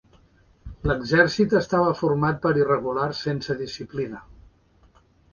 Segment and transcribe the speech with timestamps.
[0.91, 4.23] L'exèrcit estava format per irregulars sense disciplina.